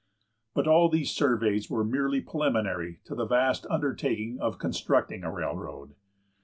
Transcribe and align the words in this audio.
But 0.55 0.67
all 0.67 0.89
these 0.89 1.11
surveys 1.11 1.69
were 1.69 1.83
merely 1.83 2.21
preliminary 2.21 3.01
to 3.05 3.13
the 3.13 3.27
vast 3.27 3.67
undertaking 3.69 4.39
of 4.39 4.57
constructing 4.57 5.23
a 5.23 5.31
railroad. 5.31 5.93